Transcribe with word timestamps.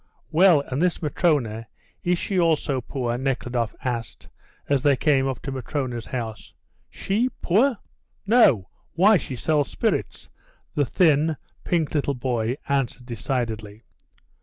"Well, 0.31 0.61
and 0.69 0.81
this 0.81 0.99
Matrona, 0.99 1.67
is 2.03 2.17
she 2.17 2.39
also 2.39 2.81
poor?" 2.81 3.15
Nekhludoff 3.19 3.75
asked, 3.83 4.29
as 4.67 4.81
they 4.81 4.95
came 4.97 5.27
up 5.27 5.43
to 5.43 5.51
Matrona's 5.51 6.07
house. 6.07 6.55
"She 6.89 7.29
poor? 7.43 7.77
No. 8.25 8.67
Why, 8.93 9.17
she 9.17 9.35
sells 9.35 9.69
spirits," 9.69 10.31
the 10.73 10.87
thin, 10.87 11.37
pink 11.63 11.93
little 11.93 12.15
boy 12.15 12.57
answered 12.67 13.05
decidedly. 13.05 13.83